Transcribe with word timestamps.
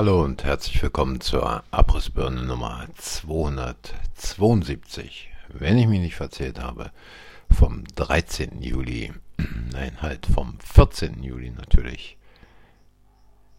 Hallo 0.00 0.24
und 0.24 0.44
herzlich 0.44 0.82
willkommen 0.82 1.20
zur 1.20 1.62
Abrissbirne 1.70 2.42
Nummer 2.42 2.86
272. 2.96 5.28
Wenn 5.48 5.76
ich 5.76 5.88
mich 5.88 6.00
nicht 6.00 6.14
verzählt 6.14 6.58
habe, 6.58 6.90
vom 7.50 7.84
13. 7.96 8.62
Juli, 8.62 9.12
nein, 9.74 9.98
halt 10.00 10.24
vom 10.24 10.58
14. 10.60 11.22
Juli 11.22 11.50
natürlich, 11.50 12.16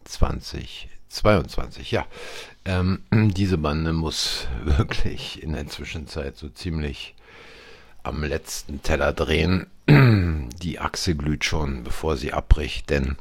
2022. 0.02 1.92
Ja, 1.92 2.06
ähm, 2.64 3.04
diese 3.12 3.58
Bande 3.58 3.92
muss 3.92 4.48
wirklich 4.64 5.44
in 5.44 5.52
der 5.52 5.68
Zwischenzeit 5.68 6.36
so 6.36 6.48
ziemlich 6.48 7.14
am 8.02 8.24
letzten 8.24 8.82
Teller 8.82 9.12
drehen. 9.12 9.68
Die 10.60 10.80
Achse 10.80 11.14
glüht 11.14 11.44
schon, 11.44 11.84
bevor 11.84 12.16
sie 12.16 12.32
abbricht, 12.32 12.90
denn 12.90 13.16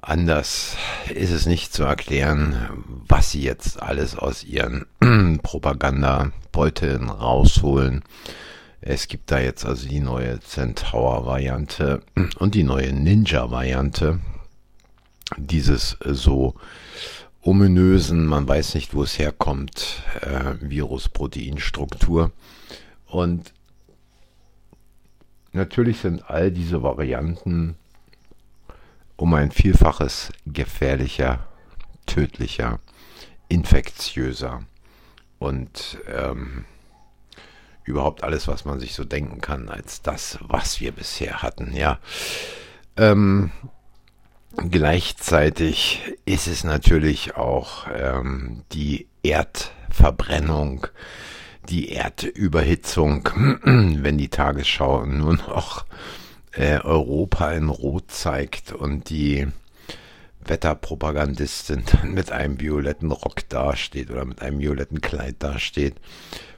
Anders 0.00 0.76
ist 1.12 1.30
es 1.30 1.46
nicht 1.46 1.72
zu 1.72 1.82
erklären, 1.82 2.68
was 3.08 3.30
sie 3.32 3.42
jetzt 3.42 3.82
alles 3.82 4.16
aus 4.16 4.44
ihren 4.44 4.86
Propagandabeuteln 5.42 7.08
rausholen. 7.08 8.04
Es 8.80 9.08
gibt 9.08 9.30
da 9.32 9.40
jetzt 9.40 9.64
also 9.64 9.88
die 9.88 10.00
neue 10.00 10.38
Centaur-Variante 10.40 12.02
und 12.38 12.54
die 12.54 12.62
neue 12.62 12.92
Ninja-Variante. 12.92 14.20
Dieses 15.36 15.96
so 16.04 16.54
ominösen, 17.42 18.26
man 18.26 18.46
weiß 18.46 18.74
nicht, 18.74 18.94
wo 18.94 19.02
es 19.02 19.18
herkommt, 19.18 20.02
äh, 20.20 20.54
Virus-Proteinstruktur. 20.60 22.30
Und 23.06 23.52
natürlich 25.52 25.98
sind 25.98 26.28
all 26.30 26.52
diese 26.52 26.82
Varianten 26.82 27.76
um 29.16 29.34
ein 29.34 29.50
Vielfaches 29.50 30.32
gefährlicher, 30.46 31.48
tödlicher, 32.06 32.80
infektiöser 33.48 34.62
und 35.38 35.98
ähm, 36.08 36.64
überhaupt 37.84 38.24
alles, 38.24 38.48
was 38.48 38.64
man 38.64 38.80
sich 38.80 38.94
so 38.94 39.04
denken 39.04 39.40
kann, 39.40 39.68
als 39.68 40.02
das, 40.02 40.38
was 40.42 40.80
wir 40.80 40.92
bisher 40.92 41.42
hatten. 41.42 41.72
Ja. 41.74 41.98
Ähm, 42.96 43.50
gleichzeitig 44.56 46.02
ist 46.24 46.46
es 46.48 46.64
natürlich 46.64 47.36
auch 47.36 47.86
ähm, 47.94 48.64
die 48.72 49.08
Erdverbrennung, 49.22 50.88
die 51.68 51.92
Erdüberhitzung, 51.92 53.28
wenn 53.62 54.18
die 54.18 54.28
Tagesschau 54.28 55.06
nur 55.06 55.34
noch 55.34 55.84
äh, 56.56 56.78
Europa 56.78 57.52
in 57.52 57.68
Rot 57.68 58.10
zeigt 58.10 58.72
und 58.72 59.10
die 59.10 59.46
Wetterpropagandistin 60.44 61.84
dann 61.92 62.12
mit 62.12 62.32
einem 62.32 62.60
violetten 62.60 63.10
Rock 63.10 63.48
dasteht 63.48 64.10
oder 64.10 64.24
mit 64.24 64.42
einem 64.42 64.58
violetten 64.58 65.00
Kleid 65.00 65.36
dasteht. 65.40 65.96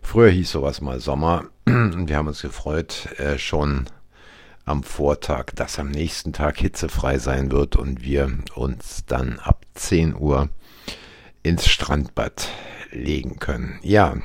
Früher 0.03 0.31
hieß 0.31 0.51
sowas 0.51 0.81
mal 0.81 1.01
Sommer 1.01 1.47
und 1.67 2.09
wir 2.09 2.17
haben 2.17 2.29
uns 2.29 2.43
gefreut, 2.43 3.09
äh, 3.19 3.39
schon 3.39 3.87
am 4.65 4.83
Vortag, 4.83 5.53
dass 5.55 5.79
am 5.79 5.91
nächsten 5.91 6.33
Tag 6.33 6.59
hitzefrei 6.59 7.19
sein 7.19 7.51
wird 7.51 7.77
und 7.77 8.03
wir 8.03 8.31
uns 8.55 9.05
dann 9.07 9.39
ab 9.39 9.65
10 9.75 10.15
Uhr 10.15 10.51
ins 11.43 11.67
Strandbad 11.67 12.49
legen 12.91 13.39
können. 13.39 13.79
Ja, 13.83 14.17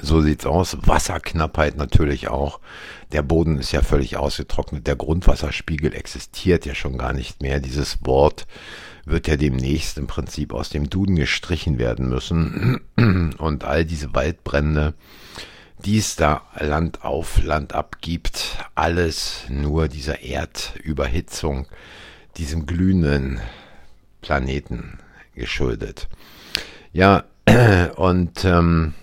so 0.00 0.20
sieht's 0.20 0.46
aus. 0.46 0.76
Wasserknappheit 0.82 1.76
natürlich 1.76 2.28
auch. 2.28 2.60
Der 3.12 3.22
Boden 3.22 3.58
ist 3.58 3.72
ja 3.72 3.82
völlig 3.82 4.16
ausgetrocknet. 4.16 4.86
Der 4.86 4.96
Grundwasserspiegel 4.96 5.94
existiert 5.94 6.64
ja 6.64 6.74
schon 6.74 6.96
gar 6.96 7.12
nicht 7.12 7.42
mehr. 7.42 7.60
Dieses 7.60 7.98
Wort 8.04 8.46
wird 9.04 9.28
ja 9.28 9.36
demnächst 9.36 9.98
im 9.98 10.06
Prinzip 10.06 10.54
aus 10.54 10.70
dem 10.70 10.88
Duden 10.88 11.16
gestrichen 11.16 11.78
werden 11.78 12.08
müssen. 12.08 12.80
Und 13.38 13.64
all 13.64 13.84
diese 13.84 14.14
Waldbrände, 14.14 14.94
die 15.84 15.98
es 15.98 16.16
da 16.16 16.42
Land 16.58 17.04
auf, 17.04 17.42
Land 17.42 17.74
ab 17.74 17.96
gibt, 18.00 18.58
alles 18.74 19.44
nur 19.48 19.88
dieser 19.88 20.22
Erdüberhitzung, 20.22 21.66
diesem 22.36 22.66
glühenden 22.66 23.40
Planeten 24.20 24.98
geschuldet. 25.34 26.08
Ja, 26.92 27.24
und 27.96 28.44
ähm, 28.44 28.94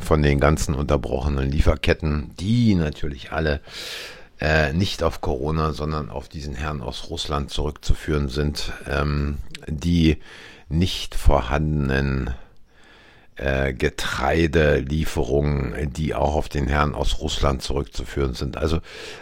von 0.00 0.22
den 0.22 0.40
ganzen 0.40 0.74
unterbrochenen 0.74 1.50
Lieferketten, 1.50 2.32
die 2.38 2.74
natürlich 2.74 3.32
alle 3.32 3.60
äh, 4.40 4.72
nicht 4.72 5.02
auf 5.02 5.20
Corona, 5.20 5.72
sondern 5.72 6.10
auf 6.10 6.28
diesen 6.28 6.54
Herrn 6.54 6.82
aus 6.82 7.10
Russland 7.10 7.50
zurückzuführen 7.50 8.28
sind, 8.28 8.72
ähm, 8.88 9.38
die 9.66 10.18
nicht 10.68 11.14
vorhandenen 11.14 12.30
äh, 13.36 13.72
Getreidelieferungen, 13.72 15.92
die 15.92 16.14
auch 16.14 16.34
auf 16.34 16.48
den 16.48 16.66
Herrn 16.66 16.94
aus 16.94 17.20
Russland 17.20 17.62
zurückzuführen 17.62 18.34
sind. 18.34 18.56
Also 18.56 18.80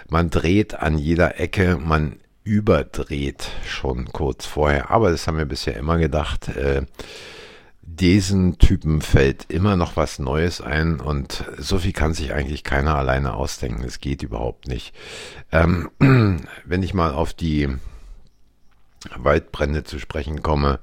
man 0.08 0.30
dreht 0.30 0.74
an 0.74 0.98
jeder 0.98 1.40
Ecke, 1.40 1.78
man 1.78 2.16
überdreht 2.44 3.48
schon 3.66 4.12
kurz 4.12 4.46
vorher, 4.46 4.90
aber 4.90 5.10
das 5.10 5.26
haben 5.26 5.38
wir 5.38 5.46
bisher 5.46 5.76
immer 5.76 5.98
gedacht. 5.98 6.48
Äh, 6.48 6.82
diesen 7.86 8.58
Typen 8.58 9.02
fällt 9.02 9.50
immer 9.50 9.76
noch 9.76 9.96
was 9.96 10.18
Neues 10.18 10.60
ein 10.60 11.00
und 11.00 11.44
so 11.58 11.78
viel 11.78 11.92
kann 11.92 12.14
sich 12.14 12.32
eigentlich 12.32 12.64
keiner 12.64 12.96
alleine 12.96 13.34
ausdenken. 13.34 13.84
Es 13.84 14.00
geht 14.00 14.22
überhaupt 14.22 14.68
nicht. 14.68 14.94
Ähm, 15.52 15.90
wenn 16.64 16.82
ich 16.82 16.94
mal 16.94 17.12
auf 17.12 17.34
die 17.34 17.68
Waldbrände 19.16 19.84
zu 19.84 19.98
sprechen 19.98 20.42
komme, 20.42 20.80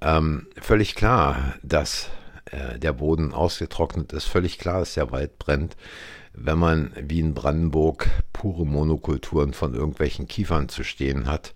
ähm, 0.00 0.46
völlig 0.60 0.94
klar, 0.94 1.54
dass 1.62 2.08
äh, 2.50 2.78
der 2.78 2.92
Boden 2.92 3.32
ausgetrocknet 3.32 4.12
ist, 4.12 4.24
völlig 4.24 4.58
klar, 4.58 4.80
dass 4.80 4.94
der 4.94 5.10
Wald 5.10 5.38
brennt, 5.38 5.76
wenn 6.32 6.58
man 6.58 6.92
wie 7.00 7.20
in 7.20 7.34
Brandenburg 7.34 8.08
pure 8.32 8.64
Monokulturen 8.64 9.54
von 9.54 9.74
irgendwelchen 9.74 10.28
Kiefern 10.28 10.68
zu 10.68 10.84
stehen 10.84 11.26
hat 11.26 11.52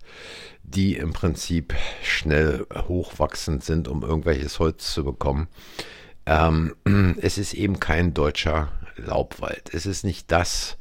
die 0.63 0.95
im 0.95 1.13
Prinzip 1.13 1.73
schnell 2.03 2.65
hochwachsend 2.87 3.63
sind, 3.63 3.87
um 3.87 4.01
irgendwelches 4.01 4.59
Holz 4.59 4.93
zu 4.93 5.03
bekommen. 5.03 5.47
Ähm, 6.25 6.75
es 7.21 7.37
ist 7.37 7.53
eben 7.53 7.79
kein 7.79 8.13
deutscher 8.13 8.71
Laubwald. 8.95 9.73
Es 9.73 9.85
ist 9.85 10.03
nicht 10.03 10.31
das, 10.31 10.77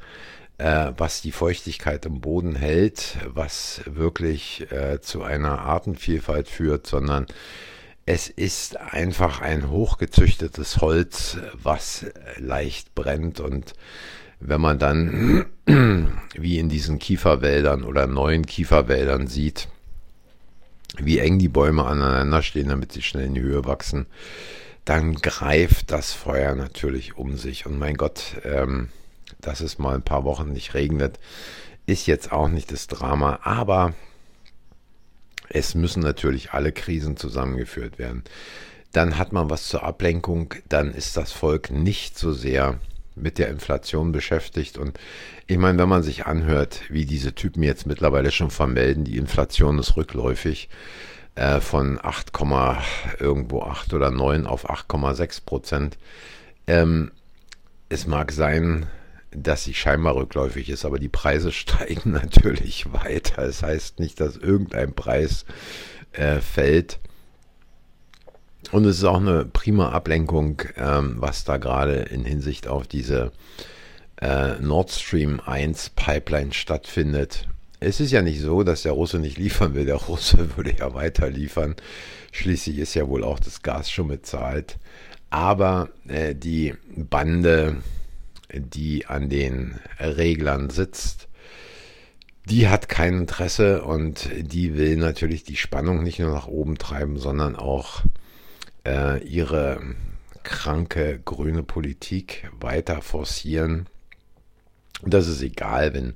äh, 0.59 0.93
was 0.97 1.22
die 1.22 1.33
Feuchtigkeit 1.33 2.06
im 2.06 2.21
Boden 2.21 2.55
hält, 2.55 3.19
was 3.27 3.83
wirklich 3.87 4.71
äh, 4.71 5.01
zu 5.01 5.22
einer 5.22 5.61
Artenvielfalt 5.61 6.49
führt, 6.49 6.87
sondern 6.87 7.27
es 8.07 8.29
ist 8.29 8.79
einfach 8.79 9.41
ein 9.41 9.71
hochgezüchtetes 9.71 10.81
Holz, 10.81 11.39
was 11.55 12.07
leicht 12.37 12.95
brennt 12.95 13.41
und 13.41 13.75
wenn 14.41 14.61
man 14.61 14.79
dann 14.79 15.47
wie 16.35 16.59
in 16.59 16.69
diesen 16.69 16.99
Kieferwäldern 16.99 17.85
oder 17.85 18.07
neuen 18.07 18.45
Kieferwäldern 18.45 19.29
sieht, 19.29 19.69
wie 20.99 21.19
eng 21.19 21.39
die 21.39 21.49
Bäume 21.49 21.85
aneinander 21.85 22.43
stehen, 22.43 22.69
damit 22.69 22.93
sie 22.93 23.03
schnell 23.03 23.27
in 23.27 23.35
die 23.35 23.41
Höhe 23.41 23.65
wachsen, 23.65 24.07
dann 24.84 25.15
greift 25.15 25.93
das 25.93 26.13
Feuer 26.13 26.55
natürlich 26.55 27.17
um 27.17 27.37
sich. 27.37 27.67
Und 27.67 27.79
mein 27.79 27.97
Gott, 27.97 28.37
ähm, 28.45 28.89
dass 29.41 29.61
es 29.61 29.79
mal 29.79 29.95
ein 29.95 30.03
paar 30.03 30.25
Wochen 30.25 30.53
nicht 30.53 30.75
regnet, 30.75 31.19
ist 31.87 32.07
jetzt 32.07 32.33
auch 32.33 32.49
nicht 32.49 32.73
das 32.73 32.89
Drama. 32.89 33.39
Aber 33.43 33.95
es 35.55 35.75
müssen 35.75 36.03
natürlich 36.03 36.53
alle 36.53 36.73
Krisen 36.73 37.17
zusammengeführt 37.17 37.99
werden. 37.99 38.25
Dann 38.93 39.19
hat 39.19 39.33
man 39.33 39.51
was 39.51 39.69
zur 39.69 39.83
Ablenkung, 39.84 40.54
dann 40.69 40.93
ist 40.93 41.16
das 41.16 41.33
Volk 41.33 41.71
nicht 41.71 42.19
so 42.19 42.33
sehr 42.33 42.78
mit 43.15 43.39
der 43.39 43.49
Inflation 43.49 44.13
beschäftigt. 44.13 44.78
Und 44.78 44.99
ich 45.47 45.59
meine, 45.59 45.78
wenn 45.78 45.89
man 45.89 46.03
sich 46.03 46.27
anhört, 46.27 46.83
wie 46.89 47.04
diese 47.04 47.34
Typen 47.34 47.63
jetzt 47.63 47.87
mittlerweile 47.87 48.31
schon 48.31 48.51
vermelden, 48.51 49.04
die 49.04 49.19
Inflation 49.19 49.78
ist 49.78 49.97
rückläufig 49.97 50.69
äh, 51.34 51.60
von 51.60 51.98
8, 52.03 52.33
irgendwo 53.19 53.63
8 53.63 53.93
oder 53.93 54.10
9 54.10 54.47
auf 54.47 54.71
8,6 54.71 55.45
Prozent. 55.45 55.98
Ähm, 56.66 57.10
es 57.89 58.07
mag 58.07 58.33
sein, 58.33 58.87
dass 59.34 59.65
sie 59.65 59.75
scheinbar 59.75 60.17
rückläufig 60.17 60.69
ist, 60.69 60.84
aber 60.84 60.99
die 60.99 61.09
Preise 61.09 61.53
steigen 61.53 62.13
natürlich 62.13 62.93
weiter. 62.93 63.47
Das 63.47 63.63
heißt 63.63 64.01
nicht, 64.01 64.21
dass 64.21 64.37
irgendein 64.37 64.95
Preis 64.95 65.45
äh, 66.13 66.41
fällt. 66.41 66.99
Und 68.71 68.84
es 68.84 68.99
ist 68.99 69.05
auch 69.05 69.21
eine 69.21 69.45
prima 69.45 69.91
Ablenkung, 69.91 70.63
ähm, 70.77 71.17
was 71.19 71.45
da 71.45 71.57
gerade 71.57 71.95
in 71.95 72.25
Hinsicht 72.25 72.69
auf 72.69 72.87
diese 72.87 73.33
äh, 74.21 74.59
Nord 74.61 74.91
Stream 74.91 75.41
1 75.45 75.91
Pipeline 75.91 76.53
stattfindet. 76.53 77.49
Es 77.81 77.99
ist 77.99 78.13
ja 78.13 78.23
nicht 78.23 78.41
so, 78.41 78.63
dass 78.63 78.83
der 78.83 78.93
Russe 78.93 79.19
nicht 79.19 79.37
liefern 79.37 79.75
will. 79.75 79.84
Der 79.84 79.97
Russe 79.97 80.49
würde 80.57 80.75
ja 80.79 80.95
weiter 80.95 81.29
liefern. 81.29 81.75
Schließlich 82.31 82.79
ist 82.79 82.95
ja 82.95 83.09
wohl 83.09 83.25
auch 83.25 83.41
das 83.41 83.63
Gas 83.63 83.91
schon 83.91 84.09
bezahlt. 84.09 84.79
Aber 85.29 85.89
äh, 86.07 86.34
die 86.34 86.75
Bande, 86.97 87.79
die 88.53 89.07
an 89.07 89.28
den 89.28 89.78
Reglern 89.99 90.71
sitzt, 90.71 91.28
die 92.47 92.69
hat 92.69 92.89
kein 92.89 93.15
Interesse 93.15 93.83
und 93.83 94.28
die 94.37 94.77
will 94.77 94.97
natürlich 94.97 95.45
die 95.45 95.57
Spannung 95.57 96.03
nicht 96.03 96.19
nur 96.19 96.33
nach 96.33 96.49
oben 96.49 96.77
treiben, 96.77 97.19
sondern 97.19 97.57
auch 97.57 98.03
äh, 98.84 99.22
ihre 99.25 99.81
kranke 100.43 101.21
grüne 101.25 101.63
Politik 101.63 102.51
weiter 102.60 103.01
forcieren. 103.01 103.87
Und 105.03 105.15
das 105.15 105.28
ist 105.28 105.41
egal, 105.41 105.95
wenn 105.95 106.15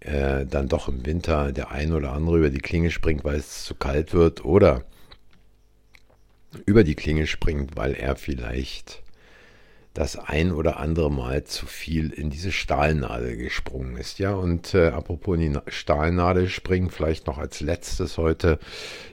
äh, 0.00 0.46
dann 0.46 0.68
doch 0.68 0.88
im 0.88 1.06
Winter 1.06 1.52
der 1.52 1.70
ein 1.70 1.92
oder 1.92 2.12
andere 2.12 2.38
über 2.38 2.50
die 2.50 2.60
Klinge 2.60 2.90
springt, 2.90 3.24
weil 3.24 3.36
es 3.36 3.64
zu 3.64 3.74
kalt 3.74 4.12
wird 4.12 4.44
oder 4.44 4.84
über 6.66 6.84
die 6.84 6.94
Klinge 6.94 7.26
springt, 7.26 7.76
weil 7.76 7.94
er 7.94 8.16
vielleicht 8.16 9.02
das 9.94 10.16
ein 10.16 10.52
oder 10.52 10.78
andere 10.78 11.10
Mal 11.10 11.44
zu 11.44 11.66
viel 11.66 12.10
in 12.10 12.30
diese 12.30 12.52
Stahlnadel 12.52 13.36
gesprungen 13.36 13.96
ist. 13.96 14.18
Ja, 14.18 14.34
und 14.34 14.74
äh, 14.74 14.88
apropos 14.88 15.36
in 15.38 15.54
die 15.54 15.58
Stahlnadel 15.68 16.48
springen, 16.48 16.90
vielleicht 16.90 17.26
noch 17.26 17.38
als 17.38 17.60
letztes 17.60 18.16
heute. 18.16 18.58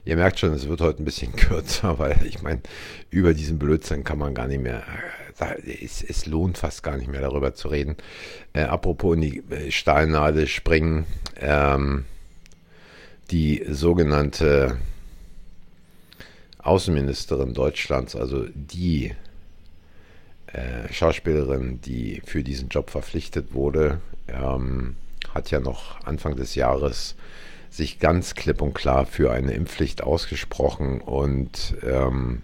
Ihr 0.03 0.15
merkt 0.15 0.39
schon, 0.39 0.53
es 0.53 0.67
wird 0.67 0.81
heute 0.81 1.01
ein 1.01 1.05
bisschen 1.05 1.35
kürzer, 1.35 1.97
weil 1.97 2.25
ich 2.25 2.41
meine, 2.41 2.61
über 3.09 3.33
diesen 3.33 3.57
Blödsinn 3.57 4.03
kann 4.03 4.19
man 4.19 4.35
gar 4.35 4.47
nicht 4.47 4.61
mehr, 4.61 4.83
es, 5.81 6.03
es 6.03 6.25
lohnt 6.27 6.57
fast 6.57 6.83
gar 6.83 6.97
nicht 6.97 7.09
mehr 7.09 7.21
darüber 7.21 7.53
zu 7.53 7.69
reden. 7.69 7.95
Äh, 8.53 8.63
apropos 8.63 9.15
in 9.15 9.21
die 9.21 9.43
äh, 9.49 9.71
Stahlnadel 9.71 10.47
springen, 10.47 11.05
ähm, 11.39 12.05
die 13.31 13.65
sogenannte 13.67 14.77
Außenministerin 16.59 17.53
Deutschlands, 17.53 18.15
also 18.15 18.45
die 18.53 19.13
äh, 20.55 20.93
Schauspielerin, 20.93 21.81
die 21.81 22.21
für 22.25 22.43
diesen 22.43 22.69
Job 22.69 22.89
verpflichtet 22.89 23.53
wurde, 23.53 23.99
ähm, 24.27 24.95
hat 25.33 25.51
ja 25.51 25.59
noch 25.59 26.05
Anfang 26.05 26.35
des 26.37 26.55
Jahres 26.55 27.15
sich 27.69 27.99
ganz 27.99 28.35
klipp 28.35 28.61
und 28.61 28.73
klar 28.73 29.05
für 29.05 29.31
eine 29.31 29.51
Impfpflicht 29.51 30.01
ausgesprochen 30.01 31.01
und 31.01 31.75
ähm, 31.83 32.41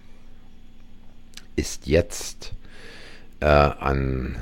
ist 1.56 1.86
jetzt 1.86 2.52
äh, 3.40 3.46
an 3.46 4.36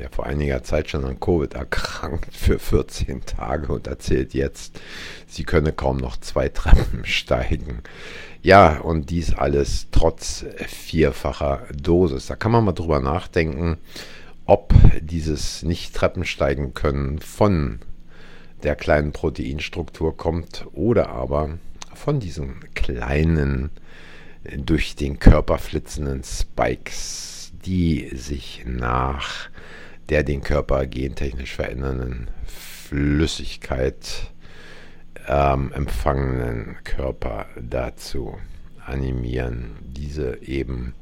ja 0.00 0.08
vor 0.10 0.26
einiger 0.26 0.62
Zeit 0.62 0.90
schon 0.90 1.04
an 1.04 1.20
Covid 1.20 1.54
erkrankt 1.54 2.34
für 2.34 2.58
14 2.58 3.24
Tage 3.24 3.72
und 3.72 3.86
erzählt 3.86 4.34
jetzt, 4.34 4.80
sie 5.26 5.44
könne 5.44 5.72
kaum 5.72 5.96
noch 5.96 6.16
zwei 6.18 6.48
Treppen 6.48 7.00
steigen. 7.04 7.82
Ja, 8.42 8.78
und 8.78 9.10
dies 9.10 9.34
alles 9.34 9.88
trotz 9.90 10.44
vierfacher 10.66 11.66
Dosis. 11.74 12.26
Da 12.26 12.36
kann 12.36 12.52
man 12.52 12.64
mal 12.64 12.72
drüber 12.72 13.00
nachdenken, 13.00 13.78
ob 14.46 14.72
dieses 15.00 15.62
Nicht-Treppensteigen 15.62 16.72
können 16.74 17.18
von 17.18 17.80
der 18.62 18.76
kleinen 18.76 19.12
Proteinstruktur 19.12 20.16
kommt 20.16 20.66
oder 20.72 21.10
aber 21.10 21.58
von 21.94 22.20
diesen 22.20 22.60
kleinen, 22.74 23.70
durch 24.56 24.96
den 24.96 25.18
Körper 25.18 25.58
flitzenden 25.58 26.22
Spikes, 26.24 27.52
die 27.64 28.08
sich 28.14 28.64
nach 28.66 29.50
der 30.08 30.22
den 30.22 30.42
Körper 30.42 30.86
gentechnisch 30.86 31.54
verändernden 31.54 32.28
Flüssigkeit 32.46 34.30
ähm, 35.26 35.72
empfangenen 35.72 36.76
Körper 36.84 37.46
dazu 37.60 38.38
animieren, 38.84 39.76
diese 39.82 40.38
eben 40.42 40.94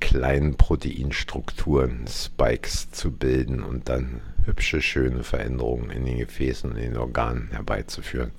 kleinen 0.00 0.56
Proteinstrukturen, 0.56 2.06
Spikes 2.06 2.90
zu 2.90 3.10
bilden 3.10 3.62
und 3.62 3.88
dann 3.88 4.20
hübsche, 4.44 4.82
schöne 4.82 5.24
Veränderungen 5.24 5.90
in 5.90 6.04
den 6.04 6.18
Gefäßen 6.18 6.70
und 6.70 6.76
in 6.76 6.92
den 6.92 6.96
Organen 6.98 7.48
herbeizuführen. 7.50 8.30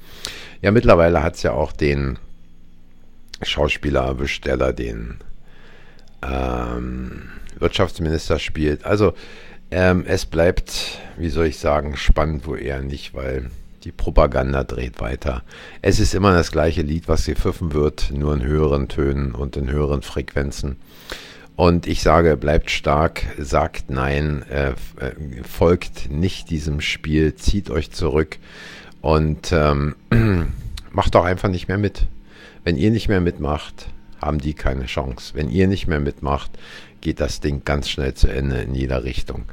Ja, 0.62 0.72
mittlerweile 0.72 1.24
hat 1.24 1.36
es 1.36 1.44
ja 1.44 1.54
auch 1.54 1.72
den 1.72 2.20
Schauspieler 3.42 4.02
erwischt, 4.02 4.46
der 4.46 4.58
da 4.58 4.72
den 4.72 5.18
ähm, 6.22 7.30
Wirtschaftsminister 7.60 8.40
spielt. 8.40 8.86
Also 8.86 9.14
ähm, 9.72 10.04
es 10.08 10.26
bleibt, 10.26 11.00
wie 11.18 11.30
soll 11.30 11.48
ich 11.48 11.60
sagen, 11.60 11.98
spannend, 11.98 12.48
wo 12.48 12.56
eher 12.56 12.82
nicht, 12.82 13.14
weil 13.14 13.50
die 13.84 13.92
Propaganda 13.92 14.64
dreht 14.64 15.00
weiter. 15.00 15.44
Es 15.82 16.00
ist 16.00 16.14
immer 16.14 16.34
das 16.34 16.52
gleiche 16.52 16.82
Lied, 16.82 17.08
was 17.08 17.26
gepfiffen 17.26 17.74
wird, 17.74 18.12
nur 18.12 18.34
in 18.34 18.44
höheren 18.44 18.88
Tönen 18.88 19.34
und 19.34 19.56
in 19.56 19.70
höheren 19.70 20.02
Frequenzen. 20.02 20.78
Und 21.56 21.88
ich 21.88 22.02
sage, 22.02 22.38
bleibt 22.38 22.70
stark, 22.70 23.24
sagt 23.40 23.90
nein, 23.90 24.44
äh, 24.50 24.72
äh, 24.72 25.44
folgt 25.44 26.12
nicht 26.12 26.50
diesem 26.50 26.82
Spiel, 26.82 27.36
zieht 27.36 27.70
euch 27.72 27.92
zurück 27.92 28.38
und 29.02 29.52
ähm, 29.52 29.96
macht 30.92 31.16
doch 31.16 31.26
einfach 31.26 31.50
nicht 31.50 31.68
mehr 31.68 31.80
mit. 31.80 32.08
Wenn 32.64 32.78
ihr 32.78 32.92
nicht 32.92 33.08
mehr 33.08 33.22
mitmacht, 33.22 33.88
haben 34.22 34.40
die 34.40 34.54
keine 34.54 34.86
Chance. 34.86 35.34
Wenn 35.36 35.50
ihr 35.50 35.68
nicht 35.68 35.88
mehr 35.88 36.00
mitmacht, 36.00 36.52
geht 37.02 37.20
das 37.20 37.40
Ding 37.40 37.62
ganz 37.66 37.90
schnell 37.90 38.14
zu 38.14 38.28
Ende 38.28 38.58
in 38.58 38.74
jeder 38.76 39.04
Richtung. 39.04 39.46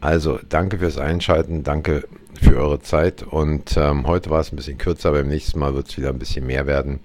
Also 0.00 0.38
danke 0.48 0.78
fürs 0.78 0.98
Einschalten, 0.98 1.62
danke 1.62 2.04
für 2.40 2.56
eure 2.56 2.80
Zeit 2.80 3.22
und 3.22 3.76
ähm, 3.76 4.06
heute 4.06 4.30
war 4.30 4.40
es 4.40 4.52
ein 4.52 4.56
bisschen 4.56 4.78
kürzer, 4.78 5.12
beim 5.12 5.28
nächsten 5.28 5.58
Mal 5.58 5.74
wird 5.74 5.88
es 5.88 5.96
wieder 5.96 6.10
ein 6.10 6.18
bisschen 6.18 6.46
mehr 6.46 6.66
werden. 6.66 7.00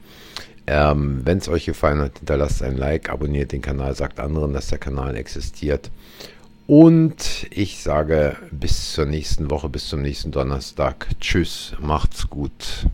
Ähm, 0.67 1.21
Wenn 1.23 1.37
es 1.37 1.49
euch 1.49 1.65
gefallen 1.65 1.99
hat, 1.99 2.19
hinterlasst 2.19 2.61
ein 2.61 2.77
Like, 2.77 3.09
abonniert 3.09 3.51
den 3.51 3.61
Kanal, 3.61 3.95
sagt 3.95 4.19
anderen, 4.19 4.53
dass 4.53 4.67
der 4.67 4.77
Kanal 4.77 5.15
existiert. 5.15 5.89
Und 6.67 7.47
ich 7.49 7.81
sage 7.81 8.37
bis 8.51 8.93
zur 8.93 9.05
nächsten 9.05 9.49
Woche, 9.49 9.67
bis 9.67 9.87
zum 9.87 10.01
nächsten 10.01 10.31
Donnerstag. 10.31 11.07
Tschüss, 11.19 11.73
macht's 11.79 12.29
gut. 12.29 12.85